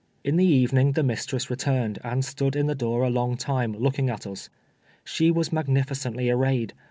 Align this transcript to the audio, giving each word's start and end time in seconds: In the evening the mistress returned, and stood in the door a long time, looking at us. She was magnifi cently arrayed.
In 0.23 0.35
the 0.37 0.45
evening 0.47 0.93
the 0.93 1.03
mistress 1.03 1.51
returned, 1.51 1.99
and 2.03 2.25
stood 2.25 2.55
in 2.55 2.65
the 2.65 2.73
door 2.73 3.03
a 3.03 3.09
long 3.11 3.37
time, 3.37 3.73
looking 3.77 4.09
at 4.09 4.25
us. 4.25 4.49
She 5.03 5.29
was 5.29 5.49
magnifi 5.49 5.89
cently 5.91 6.33
arrayed. 6.33 6.73